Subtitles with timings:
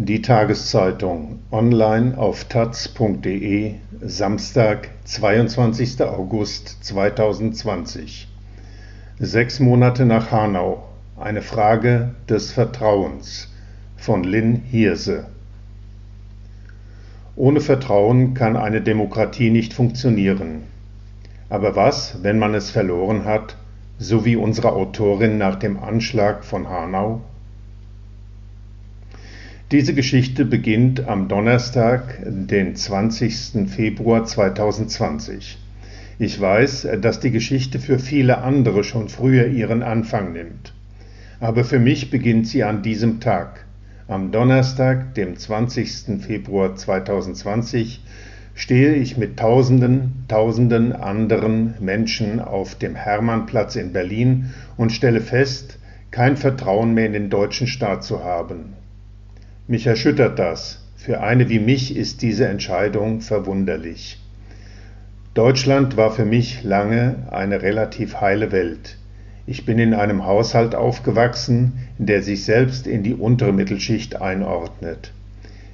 [0.00, 6.00] Die Tageszeitung online auf taz.de Samstag, 22.
[6.02, 8.28] August 2020.
[9.18, 10.84] Sechs Monate nach Hanau.
[11.18, 13.52] Eine Frage des Vertrauens
[13.96, 15.26] von Lynn Hirse.
[17.34, 20.62] Ohne Vertrauen kann eine Demokratie nicht funktionieren.
[21.48, 23.56] Aber was, wenn man es verloren hat,
[23.98, 27.20] so wie unsere Autorin nach dem Anschlag von Hanau?
[29.70, 33.68] Diese Geschichte beginnt am Donnerstag, den 20.
[33.68, 35.58] Februar 2020.
[36.18, 40.72] Ich weiß, dass die Geschichte für viele andere schon früher ihren Anfang nimmt.
[41.38, 43.66] Aber für mich beginnt sie an diesem Tag.
[44.06, 46.22] Am Donnerstag, dem 20.
[46.22, 48.02] Februar 2020,
[48.54, 55.78] stehe ich mit Tausenden, Tausenden anderen Menschen auf dem Hermannplatz in Berlin und stelle fest,
[56.10, 58.72] kein Vertrauen mehr in den deutschen Staat zu haben.
[59.70, 60.80] Mich erschüttert das.
[60.96, 64.18] Für eine wie mich ist diese Entscheidung verwunderlich.
[65.34, 68.96] Deutschland war für mich lange eine relativ heile Welt.
[69.46, 75.12] Ich bin in einem Haushalt aufgewachsen, der sich selbst in die untere Mittelschicht einordnet.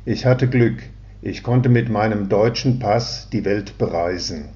[0.04, 0.82] Ich hatte Glück,
[1.22, 4.46] ich konnte mit meinem deutschen Pass die Welt bereisen.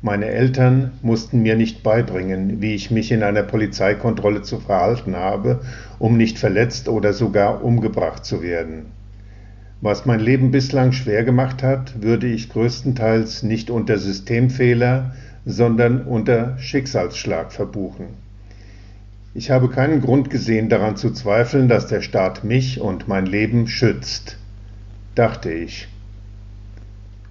[0.00, 5.60] Meine Eltern mussten mir nicht beibringen, wie ich mich in einer Polizeikontrolle zu verhalten habe,
[5.98, 8.92] um nicht verletzt oder sogar umgebracht zu werden.
[9.80, 16.56] Was mein Leben bislang schwer gemacht hat, würde ich größtenteils nicht unter Systemfehler, sondern unter
[16.58, 18.06] Schicksalsschlag verbuchen.
[19.34, 23.66] Ich habe keinen Grund gesehen daran zu zweifeln, dass der Staat mich und mein Leben
[23.66, 24.36] schützt,
[25.16, 25.88] dachte ich.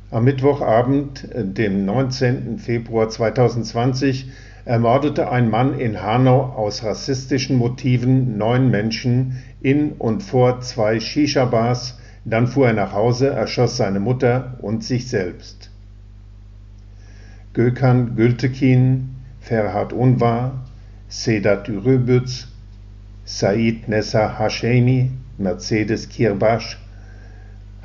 [0.10, 2.60] Am Mittwochabend, dem 19.
[2.60, 4.32] Februar 2020,
[4.64, 12.00] ermordete ein Mann in Hanau aus rassistischen Motiven neun Menschen in und vor zwei Shisha-Bars,
[12.24, 15.72] dann fuhr er nach Hause, erschoss seine Mutter und sich selbst.
[17.54, 19.10] Gökhan Gültekin,
[19.42, 20.64] Ferhat Unvar,
[21.10, 22.48] Sedat Ürübüz,
[23.26, 26.78] Said Nessa Hashemi, Mercedes Kirbasch,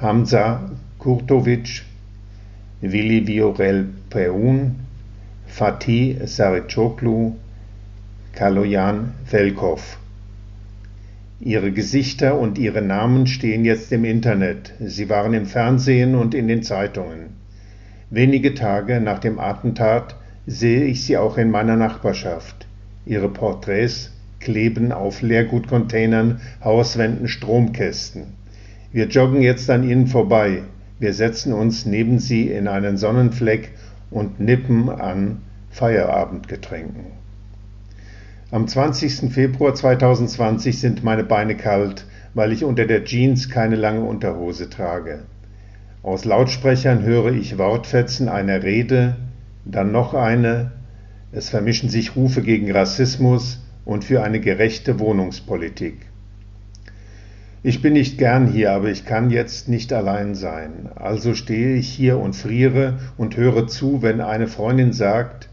[0.01, 0.71] Hamza
[1.01, 1.83] Kurtovic,
[2.85, 4.75] Willi Viorel Peun,
[5.47, 7.33] Fatih Sarıçoglu,
[8.35, 9.99] Kaloyan Velkov.
[11.39, 14.75] Ihre Gesichter und ihre Namen stehen jetzt im Internet.
[14.81, 17.37] Sie waren im Fernsehen und in den Zeitungen.
[18.11, 20.17] Wenige Tage nach dem Attentat
[20.49, 22.67] sehe ich sie auch in meiner Nachbarschaft.
[23.07, 24.11] Ihre Porträts
[24.41, 28.25] kleben auf Leergutcontainern, Hauswänden, Stromkästen.
[28.91, 30.63] Wir joggen jetzt an ihnen vorbei.
[31.03, 33.73] Wir setzen uns neben sie in einen Sonnenfleck
[34.13, 37.07] und nippen an Feierabendgetränken.
[38.53, 39.33] Am 20.
[39.33, 45.25] Februar 2020 sind meine Beine kalt, weil ich unter der Jeans keine lange Unterhose trage.
[46.05, 49.17] Aus Lautsprechern höre ich Wortfetzen einer Rede,
[49.65, 50.71] dann noch eine,
[51.33, 56.12] es vermischen sich Rufe gegen Rassismus und für eine gerechte Wohnungspolitik.
[57.65, 60.89] Ich bin nicht gern hier, aber ich kann jetzt nicht allein sein.
[60.97, 65.49] Also stehe ich hier und friere und höre zu, wenn eine Freundin sagt,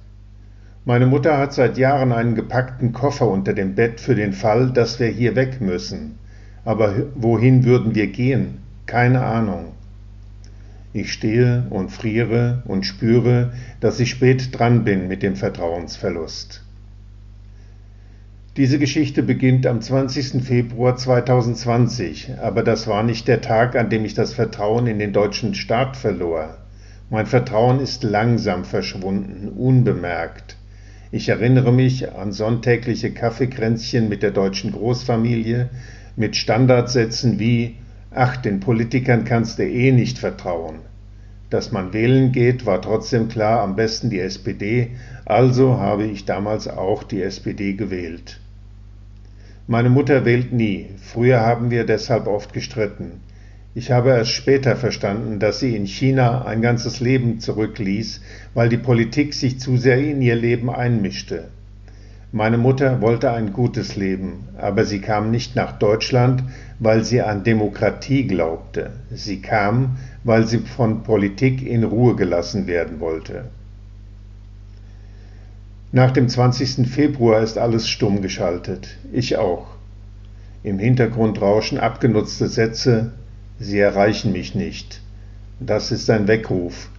[0.85, 4.99] meine Mutter hat seit Jahren einen gepackten Koffer unter dem Bett für den Fall, dass
[4.99, 6.17] wir hier weg müssen.
[6.65, 8.57] Aber wohin würden wir gehen?
[8.87, 9.73] Keine Ahnung.
[10.91, 16.63] Ich stehe und friere und spüre, dass ich spät dran bin mit dem Vertrauensverlust.
[18.59, 20.43] Diese Geschichte beginnt am 20.
[20.43, 25.13] Februar 2020, aber das war nicht der Tag, an dem ich das Vertrauen in den
[25.13, 26.57] deutschen Staat verlor.
[27.09, 30.57] Mein Vertrauen ist langsam verschwunden, unbemerkt.
[31.09, 35.69] Ich erinnere mich an sonntägliche Kaffeekränzchen mit der deutschen Großfamilie,
[36.17, 37.77] mit Standardsätzen wie
[38.11, 40.79] Ach, den Politikern kannst du eh nicht vertrauen.
[41.49, 46.67] Dass man wählen geht, war trotzdem klar, am besten die SPD, also habe ich damals
[46.67, 48.41] auch die SPD gewählt.
[49.71, 50.87] Meine Mutter wählt nie.
[50.99, 53.21] Früher haben wir deshalb oft gestritten.
[53.75, 58.19] Ich habe erst später verstanden, dass sie in China ein ganzes Leben zurückließ,
[58.55, 61.49] weil die Politik sich zu sehr in ihr Leben einmischte.
[62.31, 66.43] Meine Mutter wollte ein gutes Leben, aber sie kam nicht nach Deutschland,
[66.79, 68.93] weil sie an Demokratie glaubte.
[69.11, 73.43] Sie kam, weil sie von Politik in Ruhe gelassen werden wollte.
[75.91, 76.87] Nach dem 20.
[76.87, 78.97] Februar ist alles stumm geschaltet.
[79.11, 79.65] Ich auch.
[80.61, 83.13] Im Hintergrund rauschen abgenutzte Sätze.
[83.59, 85.01] Sie erreichen mich nicht.
[85.59, 86.89] Das ist ein Weckruf.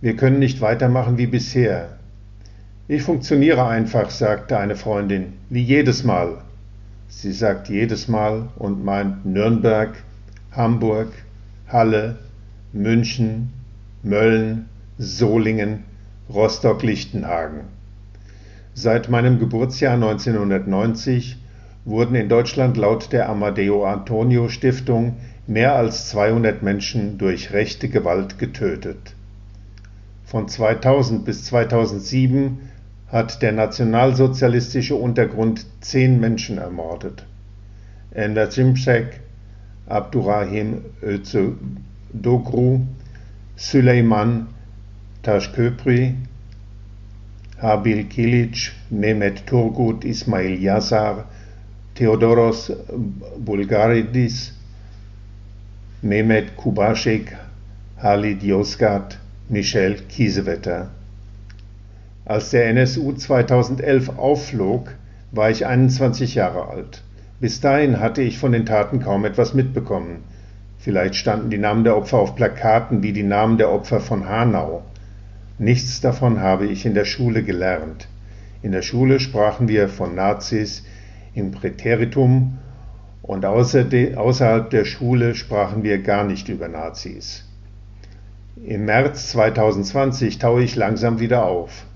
[0.00, 1.90] Wir können nicht weitermachen wie bisher.
[2.88, 6.38] Ich funktioniere einfach, sagte eine Freundin, wie jedes Mal.
[7.06, 9.94] Sie sagt jedes Mal und meint Nürnberg,
[10.50, 11.12] Hamburg,
[11.68, 12.18] Halle,
[12.72, 13.52] München,
[14.02, 14.68] Mölln,
[14.98, 15.84] Solingen,
[16.28, 17.83] Rostock-Lichtenhagen.
[18.74, 21.36] Seit meinem Geburtsjahr 1990
[21.84, 25.16] wurden in Deutschland laut der Amadeo Antonio Stiftung
[25.46, 29.14] mehr als 200 Menschen durch rechte Gewalt getötet.
[30.24, 32.58] Von 2000 bis 2007
[33.06, 37.24] hat der nationalsozialistische Untergrund zehn Menschen ermordet.
[38.10, 39.20] Ender Cimcek,
[39.86, 42.80] Abdurrahim Özodoglu,
[43.56, 44.48] Süleyman
[45.22, 46.14] Taşköprü,
[47.60, 51.26] Habil Kilic, Mehmet Turgut, Ismail Yazar,
[51.94, 52.72] Theodoros
[53.38, 54.52] Bulgaridis,
[56.02, 57.36] Mehmet Kubaschek,
[58.02, 59.18] Halid Yozgat,
[59.48, 60.90] Michel Kiesewetter.
[62.24, 64.94] Als der NSU 2011 aufflog,
[65.30, 67.02] war ich 21 Jahre alt.
[67.40, 70.24] Bis dahin hatte ich von den Taten kaum etwas mitbekommen.
[70.78, 74.82] Vielleicht standen die Namen der Opfer auf Plakaten wie die Namen der Opfer von Hanau.
[75.58, 78.08] Nichts davon habe ich in der Schule gelernt.
[78.62, 80.84] In der Schule sprachen wir von Nazis
[81.32, 82.58] im Präteritum
[83.22, 87.44] und außerhalb der Schule sprachen wir gar nicht über Nazis.
[88.66, 91.86] Im März 2020 taue ich langsam wieder auf.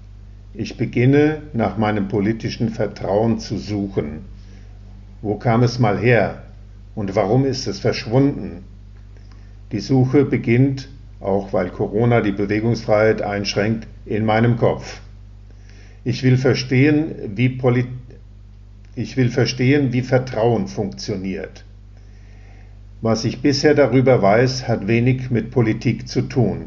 [0.54, 4.24] Ich beginne nach meinem politischen Vertrauen zu suchen.
[5.20, 6.44] Wo kam es mal her
[6.94, 8.64] und warum ist es verschwunden?
[9.72, 10.88] Die Suche beginnt
[11.20, 15.00] auch weil Corona die Bewegungsfreiheit einschränkt, in meinem Kopf.
[16.04, 17.86] Ich will verstehen, wie, Poli
[18.94, 21.64] ich will verstehen, wie Vertrauen funktioniert.
[23.00, 26.66] Was ich bisher darüber weiß, hat wenig mit Politik zu tun.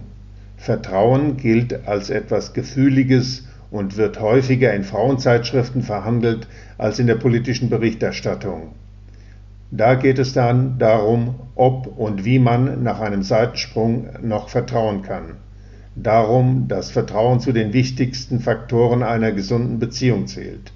[0.58, 6.48] Vertrauen gilt als etwas Gefühliges und wird häufiger in Frauenzeitschriften verhandelt
[6.78, 8.74] als in der politischen Berichterstattung.
[9.72, 15.38] Da geht es dann darum, ob und wie man nach einem Seitensprung noch vertrauen kann.
[15.96, 20.74] Darum, dass Vertrauen zu den wichtigsten Faktoren einer gesunden Beziehung zählt.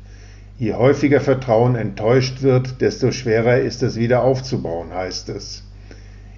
[0.57, 5.63] Je häufiger Vertrauen enttäuscht wird, desto schwerer ist es wieder aufzubauen, heißt es.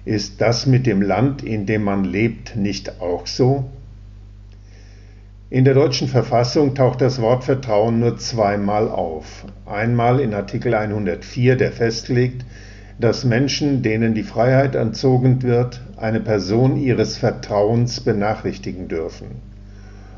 [0.04, 3.70] Ist das mit dem Land, in dem man lebt, nicht auch so?
[5.50, 9.46] In der deutschen Verfassung taucht das Wort Vertrauen nur zweimal auf.
[9.64, 12.44] Einmal in Artikel 104, der festlegt,
[13.00, 19.28] dass Menschen, denen die Freiheit entzogen wird, eine Person ihres Vertrauens benachrichtigen dürfen.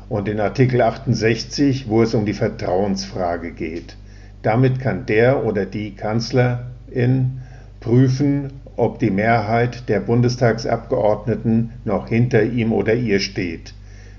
[0.09, 3.95] Und in Artikel 68, wo es um die Vertrauensfrage geht.
[4.41, 7.39] Damit kann der oder die Kanzlerin
[7.79, 13.73] prüfen, ob die Mehrheit der Bundestagsabgeordneten noch hinter ihm oder ihr steht.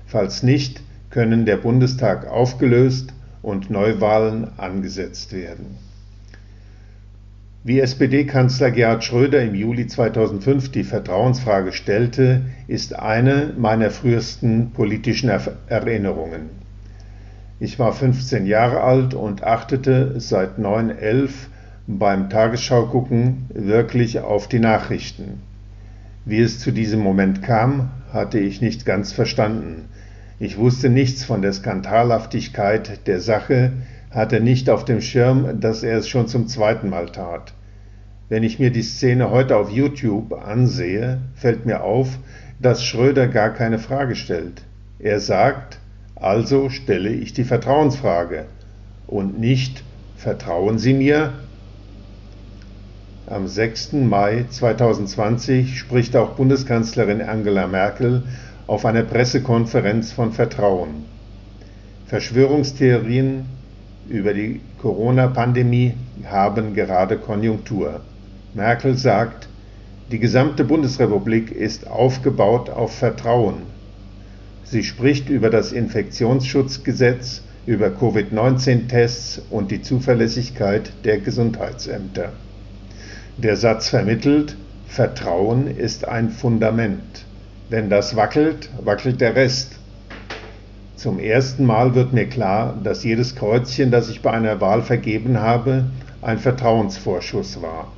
[0.07, 0.81] Falls nicht,
[1.13, 3.13] können der Bundestag aufgelöst
[3.43, 5.77] und Neuwahlen angesetzt werden.
[7.63, 15.29] Wie SPD-Kanzler Gerhard Schröder im Juli 2005 die Vertrauensfrage stellte, ist eine meiner frühesten politischen
[15.67, 16.49] Erinnerungen.
[17.59, 21.29] Ich war 15 Jahre alt und achtete seit 9-11
[21.85, 25.43] beim Tagesschaugucken wirklich auf die Nachrichten.
[26.25, 29.85] Wie es zu diesem Moment kam, hatte ich nicht ganz verstanden.
[30.43, 33.71] Ich wusste nichts von der Skandalhaftigkeit der Sache,
[34.11, 37.53] hatte nicht auf dem Schirm, dass er es schon zum zweiten Mal tat.
[38.27, 42.19] Wenn ich mir die Szene heute auf YouTube ansehe, fällt mir auf,
[42.61, 44.63] dass Schröder gar keine Frage stellt.
[44.99, 45.79] Er sagt,
[46.17, 48.43] also stelle ich die Vertrauensfrage
[49.07, 49.85] und nicht,
[50.17, 51.31] vertrauen Sie mir?
[53.27, 53.93] Am 6.
[53.93, 58.23] Mai 2020 spricht auch Bundeskanzlerin Angela Merkel
[58.73, 61.05] auf einer Pressekonferenz von Vertrauen.
[62.07, 63.45] Verschwörungstheorien
[64.09, 65.93] über die Corona-Pandemie
[66.25, 68.01] haben gerade Konjunktur.
[68.55, 69.47] Merkel sagt,
[70.11, 73.57] die gesamte Bundesrepublik ist aufgebaut auf Vertrauen.
[74.63, 82.31] Sie spricht über das Infektionsschutzgesetz, über Covid-19-Tests und die Zuverlässigkeit der Gesundheitsämter.
[83.37, 84.55] Der Satz vermittelt,
[84.87, 87.27] Vertrauen ist ein Fundament.
[87.69, 89.79] Wenn das wackelt, wackelt der Rest.
[90.95, 95.39] Zum ersten Mal wird mir klar, dass jedes Kreuzchen, das ich bei einer Wahl vergeben
[95.39, 95.85] habe,
[96.21, 97.91] ein Vertrauensvorschuss war.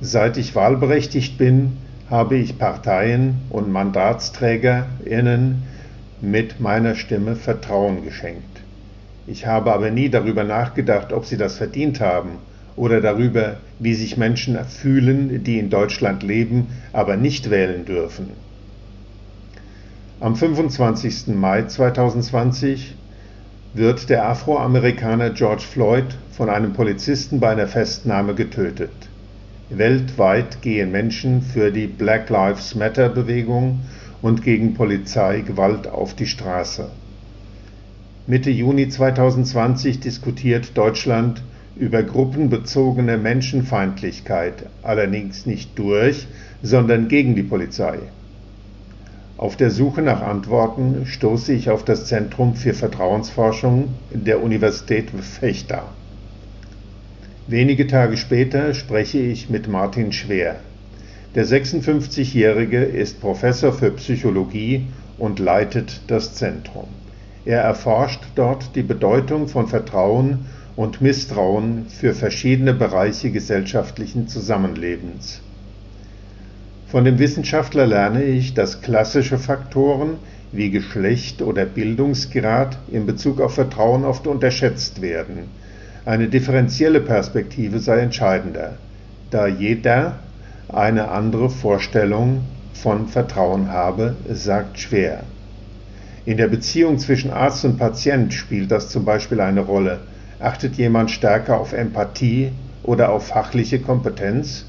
[0.00, 1.76] Seit ich wahlberechtigt bin,
[2.08, 5.62] habe ich Parteien und Mandatsträgerinnen
[6.20, 8.60] mit meiner Stimme Vertrauen geschenkt.
[9.26, 12.38] Ich habe aber nie darüber nachgedacht, ob sie das verdient haben
[12.76, 18.30] oder darüber, wie sich Menschen fühlen, die in Deutschland leben, aber nicht wählen dürfen.
[20.22, 21.28] Am 25.
[21.28, 22.94] Mai 2020
[23.72, 28.90] wird der Afroamerikaner George Floyd von einem Polizisten bei einer Festnahme getötet.
[29.70, 33.80] Weltweit gehen Menschen für die Black Lives Matter Bewegung
[34.20, 36.90] und gegen Polizeigewalt auf die Straße.
[38.26, 41.42] Mitte Juni 2020 diskutiert Deutschland
[41.76, 46.28] über gruppenbezogene Menschenfeindlichkeit, allerdings nicht durch,
[46.62, 48.00] sondern gegen die Polizei.
[49.40, 55.84] Auf der Suche nach Antworten stoße ich auf das Zentrum für Vertrauensforschung der Universität Fechter.
[57.46, 60.56] Wenige Tage später spreche ich mit Martin Schwer.
[61.34, 66.88] Der 56-Jährige ist Professor für Psychologie und leitet das Zentrum.
[67.46, 70.44] Er erforscht dort die Bedeutung von Vertrauen
[70.76, 75.40] und Misstrauen für verschiedene Bereiche gesellschaftlichen Zusammenlebens.
[76.90, 80.16] Von dem Wissenschaftler lerne ich, dass klassische Faktoren
[80.50, 85.44] wie Geschlecht oder Bildungsgrad in Bezug auf Vertrauen oft unterschätzt werden.
[86.04, 88.72] Eine differenzielle Perspektive sei entscheidender,
[89.30, 90.18] da jeder
[90.68, 92.40] eine andere Vorstellung
[92.72, 95.22] von Vertrauen habe, sagt Schwer.
[96.24, 100.00] In der Beziehung zwischen Arzt und Patient spielt das zum Beispiel eine Rolle.
[100.40, 102.50] Achtet jemand stärker auf Empathie
[102.82, 104.64] oder auf fachliche Kompetenz?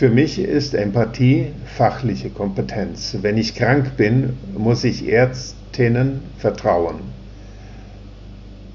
[0.00, 3.18] Für mich ist Empathie fachliche Kompetenz.
[3.20, 7.00] Wenn ich krank bin, muss ich Ärztinnen vertrauen.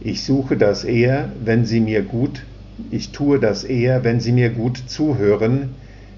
[0.01, 2.44] Ich suche das eher, wenn sie mir gut,
[2.91, 5.70] ich tue das eher, wenn sie mir gut zuhören,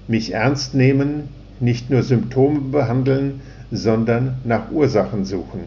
[0.08, 5.60] mich ernst nehmen, nicht nur Symptome behandeln, sondern nach Ursachen suchen.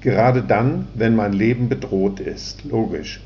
[0.00, 3.20] Gerade dann, wenn mein Leben bedroht ist, logisch.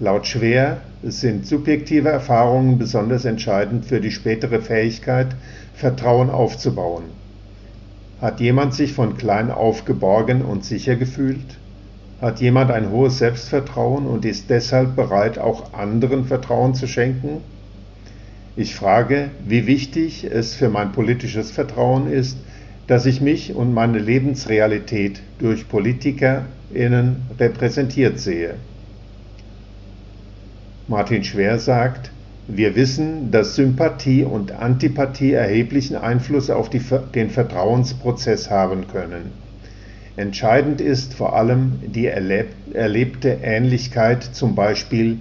[0.00, 5.28] Laut Schwer sind subjektive Erfahrungen besonders entscheidend für die spätere Fähigkeit,
[5.74, 7.04] Vertrauen aufzubauen.
[8.20, 11.58] Hat jemand sich von klein auf geborgen und sicher gefühlt?
[12.20, 17.42] Hat jemand ein hohes Selbstvertrauen und ist deshalb bereit, auch anderen Vertrauen zu schenken?
[18.56, 22.36] Ich frage, wie wichtig es für mein politisches Vertrauen ist,
[22.88, 28.54] dass ich mich und meine Lebensrealität durch PolitikerInnen repräsentiert sehe.
[30.86, 32.10] Martin Schwer sagt,
[32.46, 36.82] wir wissen, dass Sympathie und Antipathie erheblichen Einfluss auf die,
[37.14, 39.32] den Vertrauensprozess haben können.
[40.16, 45.20] Entscheidend ist vor allem die erlebte Ähnlichkeit, zum Beispiel,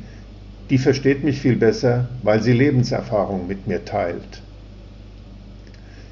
[0.69, 4.43] die versteht mich viel besser, weil sie Lebenserfahrung mit mir teilt.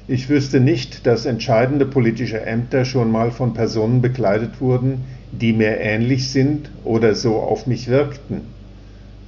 [0.08, 5.78] Ich wüsste nicht, dass entscheidende politische Ämter schon mal von Personen bekleidet wurden, die mir
[5.78, 8.51] ähnlich sind oder so auf mich wirkten.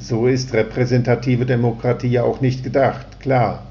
[0.06, 3.62] So ist repräsentative Demokratie ja auch nicht gedacht, klar.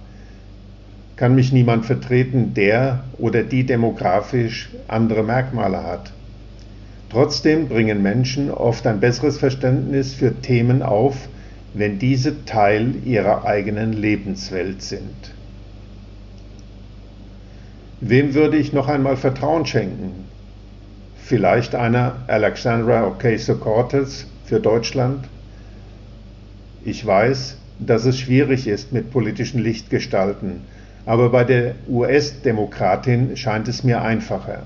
[1.16, 6.12] Kann mich niemand vertreten, der oder die demografisch andere Merkmale hat.
[7.12, 11.30] Trotzdem bringen Menschen oft ein besseres Verständnis für Themen auf,
[11.76, 15.36] wenn diese Teil ihrer eigenen Lebenswelt sind.
[18.02, 20.26] Wem würde ich noch einmal Vertrauen schenken?
[21.16, 25.28] Vielleicht einer Alexandra Ocasio-Cortez für Deutschland?
[26.86, 30.62] Ich weiß, dass es schwierig ist mit politischen Lichtgestalten,
[31.06, 34.64] aber bei der US-Demokratin scheint es mir einfacher,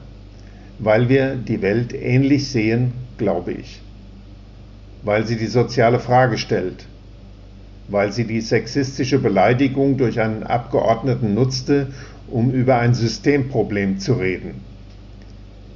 [0.80, 3.82] weil wir die Welt ähnlich sehen, glaube ich,
[5.04, 6.88] weil sie die soziale Frage stellt,
[7.88, 11.94] weil sie die sexistische Beleidigung durch einen Abgeordneten nutzte,
[12.32, 14.56] um über ein Systemproblem zu reden,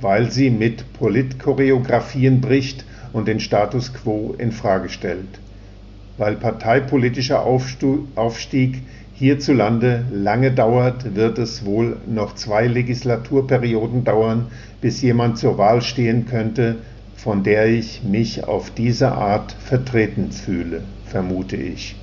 [0.02, 2.84] weil sie mit Politchoreografien bricht
[3.14, 5.41] und den Status quo in Frage stellt
[6.18, 14.48] weil parteipolitischer Aufstieg hierzulande lange dauert, wird es wohl noch zwei Legislaturperioden dauern,
[14.82, 16.78] bis jemand zur Wahl stehen könnte,
[17.14, 21.96] von der ich mich auf diese Art vertreten fühle, vermute ich.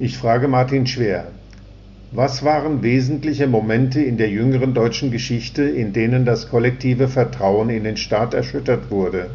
[0.00, 1.32] Ich frage Martin Schwer,
[2.10, 7.84] was waren wesentliche Momente in der jüngeren deutschen Geschichte, in denen das kollektive Vertrauen in
[7.84, 9.30] den Staat erschüttert wurde?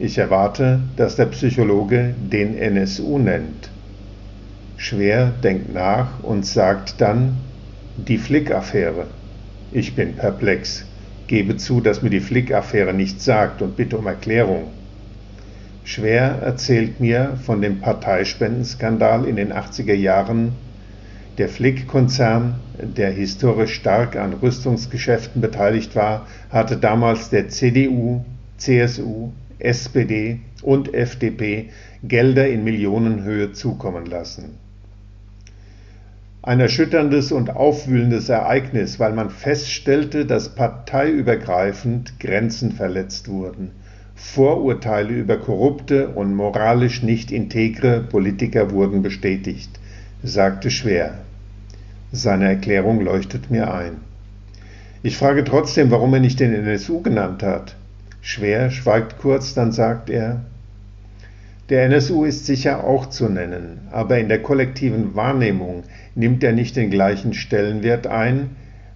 [0.00, 3.68] Ich erwarte, dass der Psychologe den NSU nennt.
[4.76, 7.34] Schwer denkt nach und sagt dann
[7.96, 9.08] die Flick-Affäre.
[9.72, 10.86] Ich bin perplex,
[11.26, 14.70] gebe zu, dass mir die Flick-Affäre nichts sagt und bitte um Erklärung.
[15.82, 20.52] Schwer erzählt mir von dem Parteispendenskandal in den 80er Jahren.
[21.38, 28.24] Der Flick-Konzern, der historisch stark an Rüstungsgeschäften beteiligt war, hatte damals der CDU,
[28.58, 31.70] CSU, SPD und FDP
[32.02, 34.58] Gelder in Millionenhöhe zukommen lassen.
[36.42, 43.72] Ein erschütterndes und aufwühlendes Ereignis, weil man feststellte, dass parteiübergreifend Grenzen verletzt wurden.
[44.14, 49.78] Vorurteile über korrupte und moralisch nicht integre Politiker wurden bestätigt,
[50.22, 51.18] sagte Schwer.
[52.12, 53.98] Seine Erklärung leuchtet mir ein.
[55.02, 57.76] Ich frage trotzdem, warum er nicht den NSU genannt hat.
[58.28, 60.42] Schwer schweigt kurz, dann sagt er,
[61.70, 66.76] der NSU ist sicher auch zu nennen, aber in der kollektiven Wahrnehmung nimmt er nicht
[66.76, 68.50] den gleichen Stellenwert ein,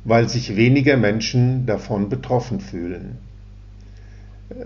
[0.05, 3.17] weil sich weniger Menschen davon betroffen fühlen.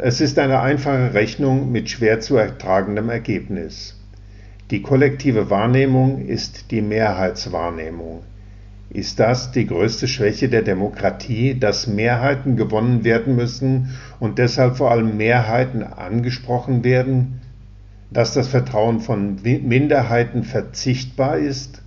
[0.01, 3.95] Es ist eine einfache Rechnung mit schwer zu ertragendem Ergebnis.
[4.73, 8.25] Die kollektive Wahrnehmung ist die Mehrheitswahrnehmung.
[8.91, 13.91] Ist das die größte Schwäche der Demokratie, dass Mehrheiten gewonnen werden müssen
[14.21, 17.41] und deshalb vor allem Mehrheiten angesprochen werden,
[18.11, 21.83] dass das Vertrauen von Minderheiten verzichtbar ist?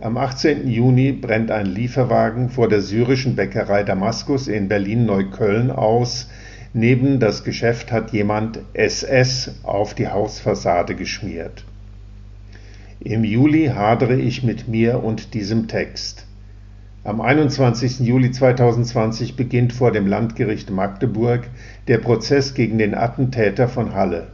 [0.00, 0.68] Am 18.
[0.68, 6.28] Juni brennt ein Lieferwagen vor der syrischen Bäckerei Damaskus in Berlin-Neukölln aus.
[6.72, 11.64] Neben das Geschäft hat jemand SS auf die Hausfassade geschmiert.
[13.02, 16.26] Im Juli hadere ich mit mir und diesem Text.
[17.02, 18.00] Am 21.
[18.00, 21.48] Juli 2020 beginnt vor dem Landgericht Magdeburg
[21.88, 24.26] der Prozess gegen den Attentäter von Halle.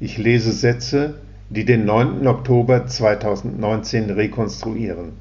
[0.00, 2.26] Ich lese Sätze, die den 9.
[2.26, 5.12] Oktober 2019 rekonstruieren.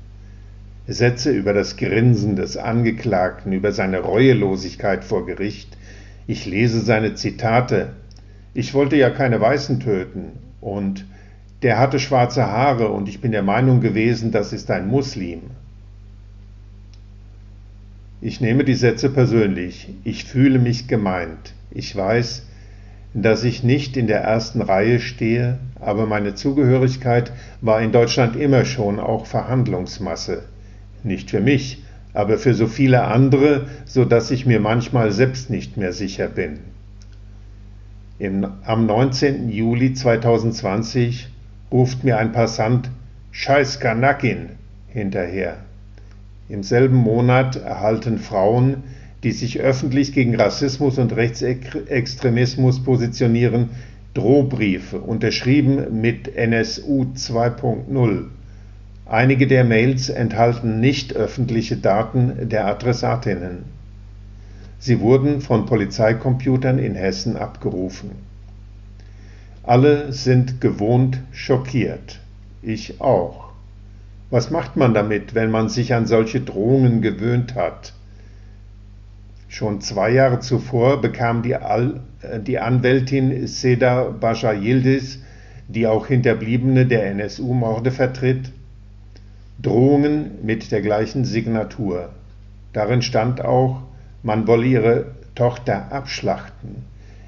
[0.88, 5.78] Sätze über das Grinsen des Angeklagten, über seine Reuelosigkeit vor Gericht.
[6.26, 7.92] Ich lese seine Zitate.
[8.56, 11.06] Ich wollte ja keine Weißen töten und
[11.62, 15.42] der hatte schwarze Haare und ich bin der Meinung gewesen, das ist ein Muslim.
[18.22, 19.90] Ich nehme die Sätze persönlich.
[20.04, 21.54] Ich fühle mich gemeint.
[21.72, 22.44] Ich weiß,
[23.14, 27.32] dass ich nicht in der ersten Reihe stehe, aber meine Zugehörigkeit
[27.62, 30.44] war in Deutschland immer schon auch Verhandlungsmasse.
[31.04, 31.84] Nicht für mich,
[32.14, 36.60] aber für so viele andere, so dass ich mir manchmal selbst nicht mehr sicher bin.
[38.18, 39.50] Im, am 19.
[39.50, 41.30] Juli 2020
[41.76, 42.90] ruft mir ein Passant
[43.32, 44.52] Scheiß Kanakin
[44.88, 45.58] hinterher.
[46.48, 48.84] Im selben Monat erhalten Frauen,
[49.24, 53.72] die sich öffentlich gegen Rassismus und Rechtsextremismus positionieren,
[54.14, 58.24] Drohbriefe, unterschrieben mit NSU 2.0.
[59.06, 63.66] Einige der Mails enthalten nicht öffentliche Daten der Adressatinnen.
[64.80, 68.12] Sie wurden von Polizeicomputern in Hessen abgerufen.
[69.68, 72.20] Alle sind gewohnt schockiert.
[72.62, 73.50] Ich auch.
[74.30, 77.94] Was macht man damit, wenn man sich an solche Drohungen gewöhnt hat?
[79.48, 85.20] Schon zwei Jahre zuvor bekam die, Al äh, die Anwältin Seda Bascha Yildiz,
[85.68, 88.52] die auch Hinterbliebene der NSU-Morde vertritt,
[89.60, 92.10] Drohungen mit der gleichen Signatur.
[92.74, 93.82] Darin stand auch,
[94.22, 96.84] man wolle ihre Tochter abschlachten.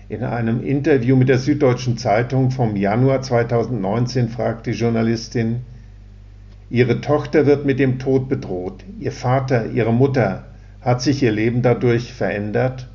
[0.09, 5.65] In einem Interview mit der Süddeutschen Zeitung vom Januar 2019 fragt die Journalistin,
[6.69, 8.85] Ihre Tochter wird mit dem Tod bedroht.
[9.01, 10.45] Ihr Vater, Ihre Mutter,
[10.79, 12.87] hat sich ihr Leben dadurch verändert?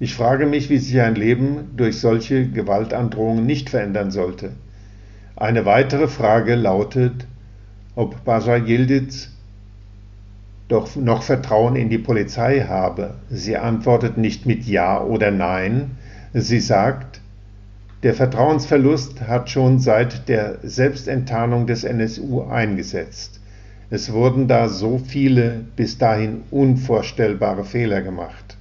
[0.00, 4.50] Ich frage mich, wie sich ein Leben durch solche Gewaltandrohungen nicht verändern sollte.
[5.36, 7.28] Eine weitere Frage lautet,
[7.94, 9.33] ob Baja Yildiz
[10.68, 13.14] doch noch Vertrauen in die Polizei habe.
[13.30, 15.92] Sie antwortet nicht mit Ja oder Nein.
[16.32, 17.20] Sie sagt,
[18.02, 23.40] der Vertrauensverlust hat schon seit der Selbstenttarnung des NSU eingesetzt.
[23.90, 28.56] Es wurden da so viele bis dahin unvorstellbare Fehler gemacht.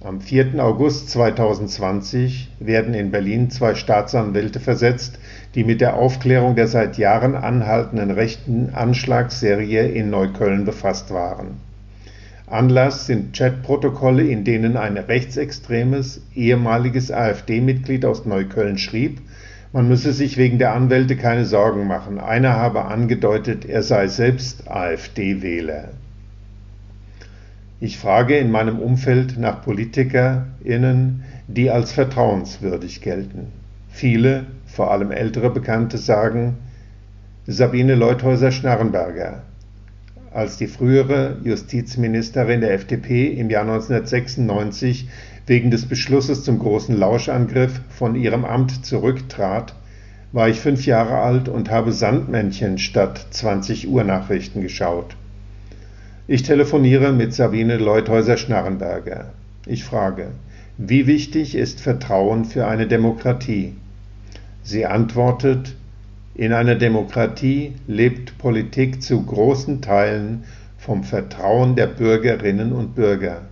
[0.00, 0.62] Am 4.
[0.64, 5.18] August 2020 werden in Berlin zwei Staatsanwälte versetzt,
[5.56, 11.56] die mit der Aufklärung der seit Jahren anhaltenden rechten Anschlagsserie in Neukölln befasst waren.
[12.46, 19.20] Anlass sind Chatprotokolle, in denen ein rechtsextremes ehemaliges AfD-Mitglied aus Neukölln schrieb,
[19.72, 22.18] man müsse sich wegen der Anwälte keine Sorgen machen.
[22.18, 25.88] Einer habe angedeutet, er sei selbst AfD-Wähler.
[27.80, 33.48] Ich frage in meinem Umfeld nach PolitikerInnen, die als vertrauenswürdig gelten.
[33.90, 36.56] Viele vor allem ältere Bekannte sagen
[37.46, 39.42] Sabine Leuthäuser-Schnarrenberger.
[40.32, 45.08] Als die frühere Justizministerin der FDP im Jahr 1996
[45.46, 49.74] wegen des Beschlusses zum großen Lauschangriff von ihrem Amt zurücktrat,
[50.32, 55.16] war ich fünf Jahre alt und habe Sandmännchen statt 20 Uhr Nachrichten geschaut.
[56.26, 59.32] Ich telefoniere mit Sabine Leuthäuser-Schnarrenberger.
[59.64, 60.32] Ich frage,
[60.76, 63.74] wie wichtig ist Vertrauen für eine Demokratie?
[64.66, 65.76] Sie antwortet,
[66.34, 70.42] in einer Demokratie lebt Politik zu großen Teilen
[70.76, 73.42] vom Vertrauen der Bürgerinnen und Bürger.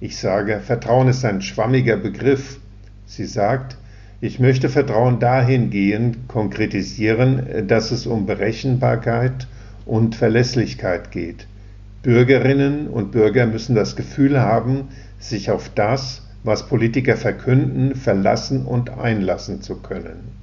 [0.00, 2.58] Ich sage, Vertrauen ist ein schwammiger Begriff.
[3.06, 3.78] Sie sagt,
[4.20, 9.46] ich möchte Vertrauen dahingehend konkretisieren, dass es um Berechenbarkeit
[9.86, 11.46] und Verlässlichkeit geht.
[12.02, 18.90] Bürgerinnen und Bürger müssen das Gefühl haben, sich auf das, was Politiker verkünden, verlassen und
[18.90, 20.42] einlassen zu können.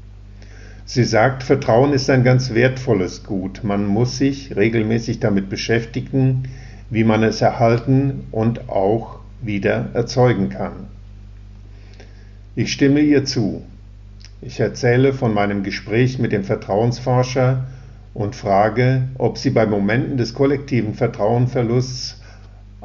[0.86, 3.64] Sie sagt, Vertrauen ist ein ganz wertvolles Gut.
[3.64, 6.50] Man muss sich regelmäßig damit beschäftigen,
[6.90, 10.88] wie man es erhalten und auch wieder erzeugen kann.
[12.56, 13.62] Ich stimme ihr zu.
[14.42, 17.66] Ich erzähle von meinem Gespräch mit dem Vertrauensforscher
[18.14, 22.19] und frage, ob sie bei Momenten des kollektiven Vertrauenverlusts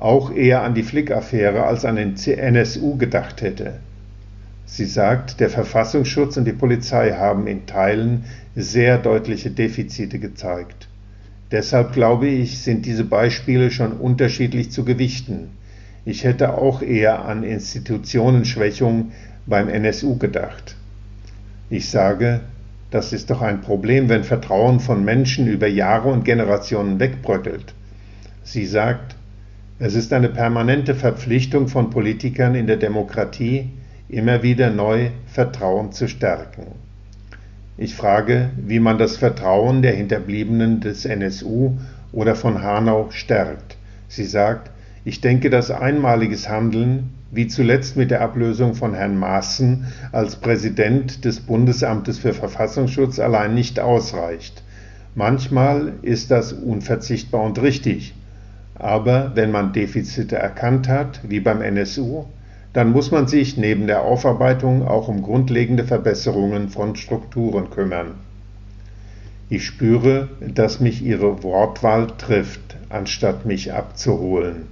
[0.04, 3.80] auch eher an die Flick-Affäre als an den NSU gedacht hätte.
[4.66, 10.88] Sie sagt, der Verfassungsschutz und die Polizei haben in Teilen sehr deutliche Defizite gezeigt.
[11.52, 15.52] Deshalb glaube ich, sind diese Beispiele schon unterschiedlich zu gewichten.
[16.04, 19.12] Ich hätte auch eher an Institutionenschwächung
[19.46, 20.76] beim NSU gedacht.
[21.70, 22.40] Ich sage,
[22.90, 27.72] das ist doch ein Problem, wenn Vertrauen von Menschen über Jahre und Generationen wegbröckelt.
[28.42, 29.16] Sie sagt,
[29.80, 33.70] es ist eine permanente Verpflichtung von Politikern in der Demokratie,
[34.08, 36.66] immer wieder neu Vertrauen zu stärken.
[37.76, 41.72] Ich frage, wie man das Vertrauen der Hinterbliebenen des NSU
[42.12, 43.76] oder von Hanau stärkt.
[44.06, 44.70] Sie sagt,
[45.04, 51.24] ich denke, dass einmaliges Handeln wie zuletzt mit der Ablösung von Herrn Maaßen als Präsident
[51.24, 54.62] des Bundesamtes für Verfassungsschutz allein nicht ausreicht.
[55.16, 58.14] Manchmal ist das unverzichtbar und richtig.
[58.74, 62.24] Aber wenn man Defizite erkannt hat, wie beim NSU,
[62.72, 68.14] dann muss man sich neben der Aufarbeitung auch um grundlegende Verbesserungen von Strukturen kümmern.
[69.48, 74.66] Ich spüre, dass mich Ihre Wortwahl trifft, anstatt mich abzuholen.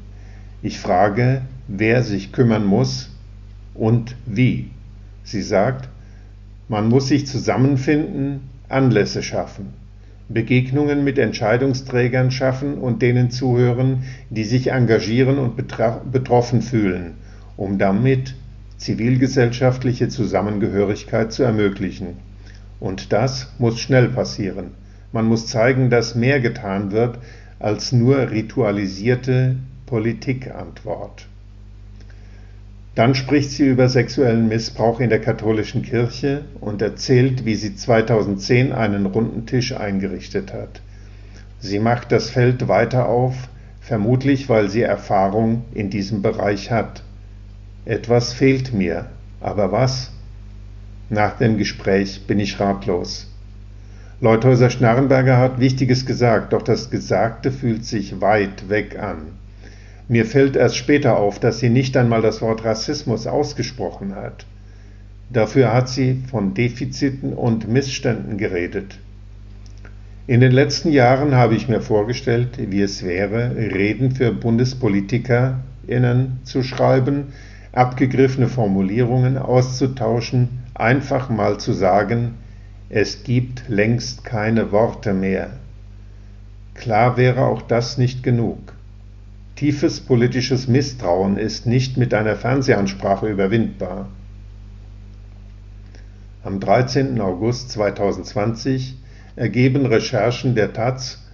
[0.63, 3.11] Ich frage, wer sich kümmern muss
[3.75, 4.71] und wie.
[5.23, 5.89] Sie sagt,
[6.69, 9.75] man muss sich zusammenfinden, Anlässe schaffen,
[10.29, 17.15] Begegnungen mit Entscheidungsträgern schaffen und denen zuhören, die sich engagieren und betroffen fühlen,
[17.57, 18.35] um damit
[18.79, 22.17] zivilgesellschaftliche Zusammengehörigkeit zu ermöglichen.
[22.81, 24.73] Und das muss schnell passieren.
[25.13, 27.19] Man muss zeigen, dass mehr getan wird
[27.59, 29.57] als nur ritualisierte
[29.87, 31.27] Politikantwort.
[32.95, 38.73] Dann spricht sie über sexuellen Missbrauch in der katholischen Kirche und erzählt, wie sie 2010
[38.73, 40.83] einen runden Tisch eingerichtet hat.
[41.59, 43.35] Sie macht das Feld weiter auf,
[43.81, 47.03] vermutlich weil sie Erfahrung in diesem Bereich hat.
[47.87, 49.07] Etwas fehlt mir,
[49.41, 50.13] aber was?
[51.09, 53.29] Nach dem Gespräch bin ich ratlos.
[54.21, 59.42] Leuthäuser-Schnarrenberger hat Wichtiges gesagt, doch das Gesagte fühlt sich weit weg an.
[60.09, 64.47] Mir fällt erst später auf, dass sie nicht einmal das Wort Rassismus ausgesprochen hat.
[65.31, 68.99] Dafür hat sie von Defiziten und Missständen geredet.
[70.27, 76.63] In den letzten Jahren habe ich mir vorgestellt, wie es wäre, Reden für BundespolitikerInnen zu
[76.63, 77.33] schreiben,
[77.73, 82.35] abgegriffene Formulierungen auszutauschen, einfach mal zu sagen,
[82.89, 85.51] es gibt längst keine Worte mehr.
[86.75, 88.72] Klar wäre auch das nicht genug.
[89.63, 94.09] Tiefes politisches Misstrauen ist nicht mit einer Fernsehansprache überwindbar.
[96.43, 97.21] Am 13.
[97.21, 98.97] August 2020
[99.37, 101.25] ergeben Recherchen der Taz,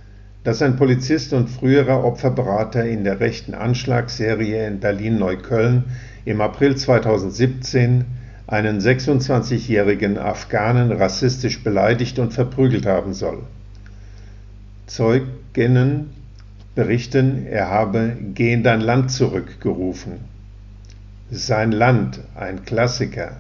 [0.45, 5.85] dass ein Polizist und früherer Opferberater in der rechten Anschlagsserie in Berlin-Neukölln
[6.27, 8.05] im April 2017
[8.47, 13.45] einen 26-jährigen Afghanen rassistisch beleidigt und verprügelt haben soll.
[14.87, 16.11] Zeuginnen
[16.79, 20.13] berichten, er habe Geh in dein Land zurückgerufen.
[21.29, 23.33] Sein Land, ein Klassiker.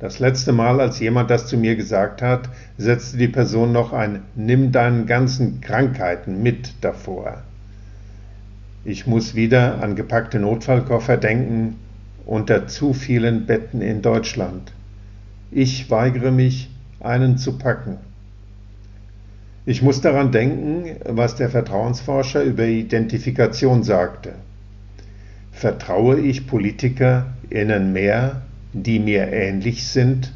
[0.00, 4.22] Das letzte Mal, als jemand das zu mir gesagt hat, setzte die Person noch ein
[4.34, 7.44] Nimm deinen ganzen Krankheiten mit davor.
[8.84, 11.76] Ich muss wieder an gepackte Notfallkoffer denken
[12.26, 14.72] unter zu vielen Betten in Deutschland.
[15.52, 16.68] Ich weigere mich,
[16.98, 17.98] einen zu packen.
[19.66, 24.34] Ich muss daran denken, was der Vertrauensforscher über Identifikation sagte.
[25.52, 28.42] Vertraue ich PolitikerInnen mehr,
[28.74, 30.32] die mir ähnlich sind?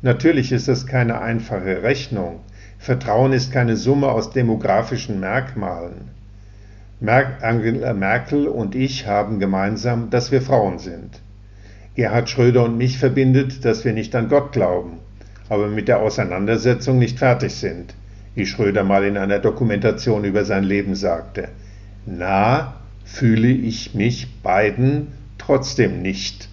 [0.00, 2.40] Natürlich ist es keine einfache Rechnung.
[2.78, 6.12] Vertrauen ist keine Summe aus demografischen Merkmalen.
[7.00, 11.20] Angela Merkel und ich haben gemeinsam, dass wir Frauen sind.
[11.94, 14.98] Gerhard Schröder und mich verbindet, dass wir nicht an Gott glauben,
[15.48, 17.94] aber mit der Auseinandersetzung nicht fertig sind
[18.38, 21.48] wie Schröder mal in einer Dokumentation über sein Leben sagte.
[22.06, 25.08] Na, fühle ich mich beiden
[25.38, 26.48] trotzdem nicht.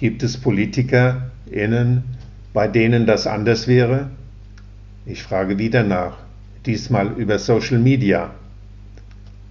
[0.00, 2.02] Gibt es PolitikerInnen,
[2.52, 4.10] bei denen das anders wäre?
[5.06, 6.18] Ich frage wieder nach,
[6.66, 8.34] diesmal über Social Media.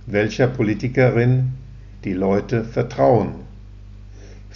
[0.08, 1.54] Welcher Politikerin
[2.04, 3.45] die Leute vertrauen?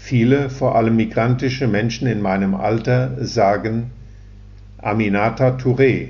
[0.02, 3.92] Viele, vor allem migrantische Menschen in meinem Alter, sagen
[4.78, 6.10] Aminata Touré.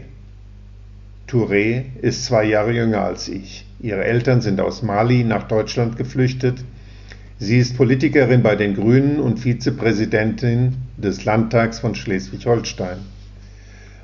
[1.27, 3.65] Touré ist zwei Jahre jünger als ich.
[3.79, 6.63] Ihre Eltern sind aus Mali nach Deutschland geflüchtet
[7.41, 12.97] Sie ist Politikerin bei den Grünen und Vizepräsidentin des Landtags von Schleswig-Holstein.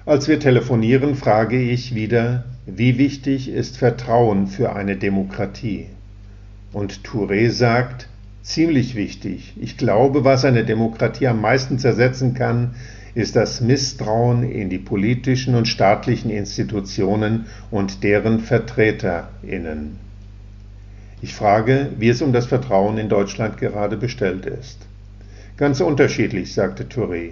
[0.06, 5.88] Als wir telefonieren, frage ich wieder, wie wichtig ist Vertrauen für eine Demokratie?
[6.71, 8.08] Und Touré sagt,
[8.45, 9.53] ziemlich wichtig.
[9.60, 12.75] Ich glaube, was eine Demokratie am meisten zersetzen kann,
[13.15, 19.97] ist das Misstrauen in die politischen und staatlichen Institutionen und deren Vertreterinnen.
[21.21, 24.79] Ich frage, wie es um das Vertrauen in Deutschland gerade bestellt ist.
[25.58, 27.31] Ganz unterschiedlich, sagte Touré.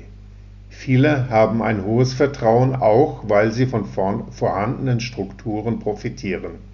[0.69, 6.73] Viele haben ein hohes Vertrauen, auch weil sie von vorhandenen Strukturen profitieren.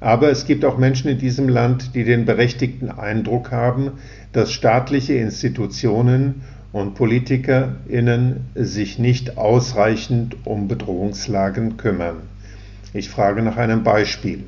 [0.00, 3.92] Aber es gibt auch Menschen in diesem Land, die den berechtigten Eindruck haben,
[4.32, 12.16] dass staatliche Institutionen und PolitikerInnen sich nicht ausreichend um Bedrohungslagen kümmern.
[12.94, 14.44] Ich frage nach einem Beispiel.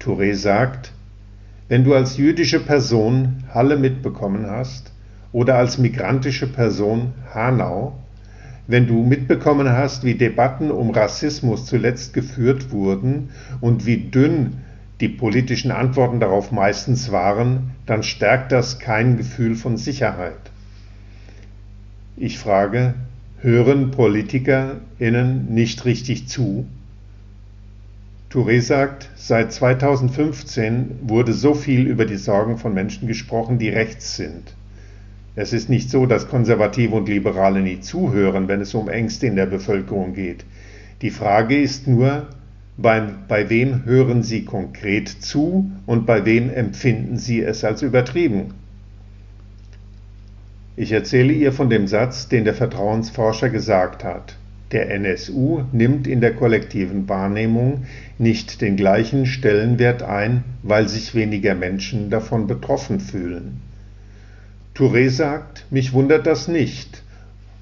[0.00, 0.92] Touré sagt,
[1.68, 4.92] wenn du als jüdische Person Halle mitbekommen hast
[5.32, 7.99] oder als migrantische Person Hanau,
[8.70, 13.30] wenn du mitbekommen hast, wie Debatten um Rassismus zuletzt geführt wurden
[13.60, 14.58] und wie dünn
[15.00, 20.38] die politischen Antworten darauf meistens waren, dann stärkt das kein Gefühl von Sicherheit.
[22.16, 22.94] Ich frage,
[23.40, 26.66] hören PolitikerInnen nicht richtig zu?
[28.30, 34.14] Touré sagt, seit 2015 wurde so viel über die Sorgen von Menschen gesprochen, die rechts
[34.14, 34.54] sind.
[35.36, 39.36] Es ist nicht so, dass Konservative und Liberale nie zuhören, wenn es um Ängste in
[39.36, 40.44] der Bevölkerung geht.
[41.02, 42.26] Die Frage ist nur,
[42.76, 48.54] bei, bei wem hören Sie konkret zu und bei wem empfinden Sie es als übertrieben?
[50.76, 54.36] Ich erzähle ihr von dem Satz, den der Vertrauensforscher gesagt hat.
[54.72, 57.84] Der NSU nimmt in der kollektiven Wahrnehmung
[58.18, 63.69] nicht den gleichen Stellenwert ein, weil sich weniger Menschen davon betroffen fühlen.
[64.80, 67.02] Touré sagt, mich wundert das nicht.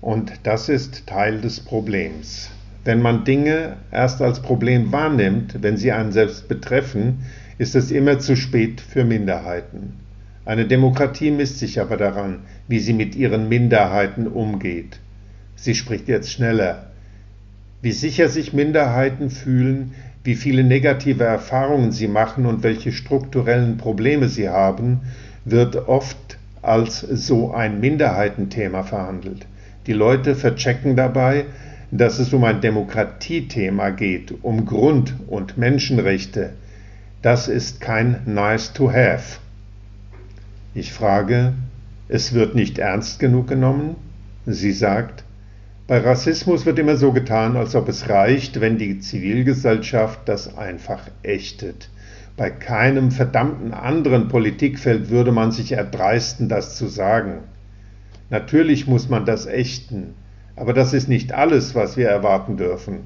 [0.00, 2.48] Und das ist Teil des Problems.
[2.84, 7.24] Wenn man Dinge erst als Problem wahrnimmt, wenn sie einen selbst betreffen,
[7.58, 9.94] ist es immer zu spät für Minderheiten.
[10.44, 15.00] Eine Demokratie misst sich aber daran, wie sie mit ihren Minderheiten umgeht.
[15.56, 16.92] Sie spricht jetzt schneller,
[17.82, 24.28] wie sicher sich Minderheiten fühlen, wie viele negative Erfahrungen sie machen und welche strukturellen Probleme
[24.28, 25.00] sie haben,
[25.44, 26.37] wird oft
[26.68, 29.46] als so ein Minderheitenthema verhandelt.
[29.86, 31.46] Die Leute verchecken dabei,
[31.90, 36.50] dass es um ein Demokratiethema geht, um Grund- und Menschenrechte.
[37.22, 39.38] Das ist kein Nice to Have.
[40.74, 41.54] Ich frage,
[42.08, 43.96] es wird nicht ernst genug genommen?
[44.44, 45.24] Sie sagt,
[45.86, 51.00] bei Rassismus wird immer so getan, als ob es reicht, wenn die Zivilgesellschaft das einfach
[51.22, 51.88] ächtet.
[52.38, 57.40] Bei keinem verdammten anderen Politikfeld würde man sich erdreisten, das zu sagen.
[58.30, 60.14] Natürlich muss man das ächten,
[60.54, 63.00] aber das ist nicht alles, was wir erwarten dürfen.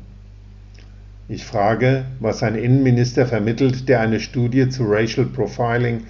[1.29, 6.03] Ich frage, was ein Innenminister vermittelt, der eine Studie zu Racial Profiling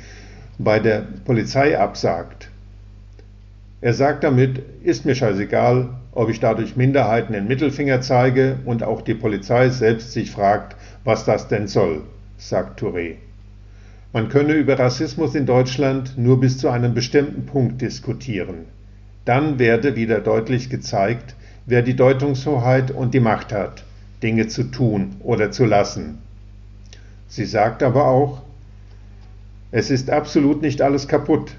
[0.59, 2.51] bei der Polizei absagt.
[3.81, 9.01] Er sagt damit, ist mir scheißegal, ob ich dadurch Minderheiten den Mittelfinger zeige und auch
[9.01, 12.03] die Polizei selbst sich fragt, was das denn soll,
[12.49, 13.17] sagt Touré.
[14.13, 18.67] Man könne über Rassismus in Deutschland nur bis zu einem bestimmten Punkt diskutieren.
[19.25, 21.35] Dann werde wieder deutlich gezeigt,
[21.67, 23.85] wer die Deutungshoheit und die Macht hat,
[24.23, 26.19] Dinge zu tun oder zu lassen.
[27.29, 28.43] Sie sagt aber auch,
[29.71, 31.53] es ist absolut nicht alles kaputt,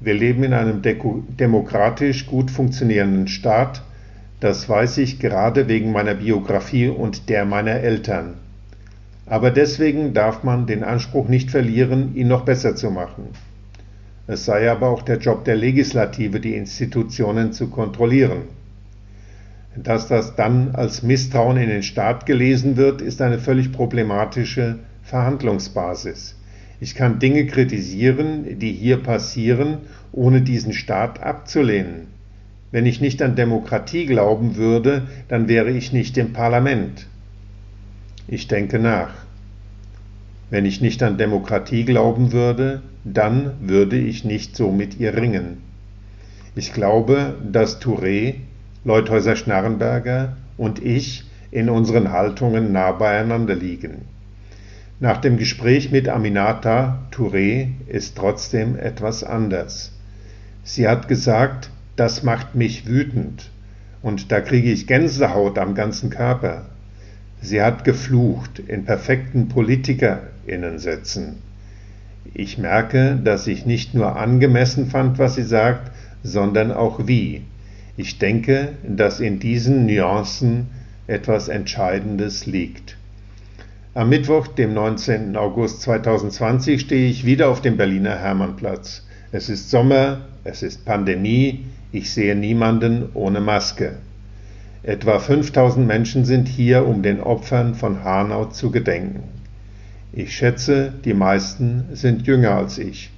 [0.00, 3.82] wir leben in einem demokratisch gut funktionierenden Staat,
[4.40, 8.34] das weiß ich gerade wegen meiner Biografie und der meiner Eltern.
[9.28, 13.28] Aber deswegen darf man den Anspruch nicht verlieren, ihn noch besser zu machen.
[14.26, 18.42] Es sei aber auch der Job der Legislative, die Institutionen zu kontrollieren.
[19.76, 26.36] Dass das dann als Misstrauen in den Staat gelesen wird, ist eine völlig problematische Verhandlungsbasis.
[26.80, 29.78] Ich kann Dinge kritisieren, die hier passieren,
[30.12, 32.08] ohne diesen Staat abzulehnen.
[32.70, 37.06] Wenn ich nicht an Demokratie glauben würde, dann wäre ich nicht im Parlament.
[38.30, 39.14] Ich denke nach.
[40.50, 45.62] Wenn ich nicht an Demokratie glauben würde, dann würde ich nicht so mit ihr ringen.
[46.54, 48.34] Ich glaube, dass Touré,
[48.84, 54.02] Leuthäuser-Schnarrenberger und ich in unseren Haltungen nah beieinander liegen.
[55.00, 59.92] Nach dem Gespräch mit Aminata Touré ist trotzdem etwas anders.
[60.64, 63.50] Sie hat gesagt, das macht mich wütend
[64.02, 66.66] und da kriege ich Gänsehaut am ganzen Körper.
[67.40, 71.36] Sie hat geflucht in perfekten Politikerinnensätzen.
[72.34, 77.42] Ich merke, dass ich nicht nur angemessen fand, was sie sagt, sondern auch wie.
[77.96, 80.68] Ich denke, dass in diesen Nuancen
[81.06, 82.96] etwas Entscheidendes liegt.
[83.94, 85.36] Am Mittwoch, dem 19.
[85.36, 89.06] August 2020, stehe ich wieder auf dem Berliner Hermannplatz.
[89.32, 93.96] Es ist Sommer, es ist Pandemie, ich sehe niemanden ohne Maske.
[94.82, 99.24] Etwa 5000 Menschen sind hier, um den Opfern von Hanau zu gedenken.
[100.12, 103.10] Ich schätze, die meisten sind jünger als ich.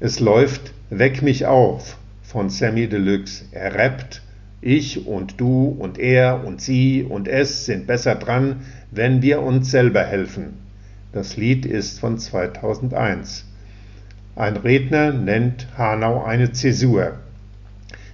[0.00, 3.44] Es läuft Weck mich auf von Sammy Deluxe.
[3.52, 4.22] Er rappt,
[4.60, 9.70] ich und du und er und sie und es sind besser dran, wenn wir uns
[9.70, 10.54] selber helfen.
[11.12, 13.46] Das Lied ist von 2001.
[14.36, 17.18] Ein Redner nennt Hanau eine Zäsur.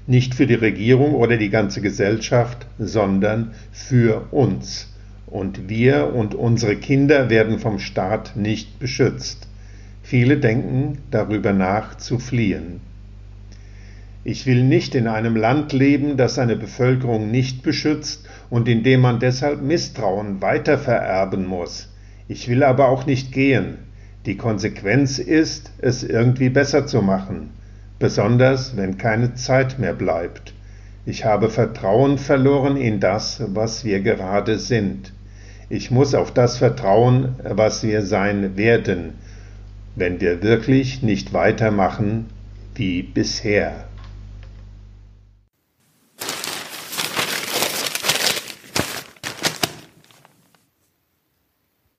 [0.07, 4.93] Nicht für die Regierung oder die ganze Gesellschaft, sondern für uns.
[5.27, 9.49] Und wir und unsere Kinder werden vom Staat nicht beschützt.
[10.03, 12.81] Viele denken darüber nach zu fliehen.
[14.23, 19.01] Ich will nicht in einem Land leben, das seine Bevölkerung nicht beschützt und in dem
[19.01, 21.93] man deshalb Misstrauen weitervererben muss.
[22.29, 23.79] Ich will aber auch nicht gehen.
[24.27, 27.51] Die Konsequenz ist, es irgendwie besser zu machen,
[27.99, 30.53] besonders wenn keine Zeit mehr bleibt.
[31.05, 35.13] Ich habe Vertrauen verloren in das, was wir gerade sind.
[35.69, 39.15] Ich muss auf das vertrauen, was wir sein werden,
[39.95, 42.27] wenn wir wirklich nicht weitermachen
[42.75, 43.85] wie bisher.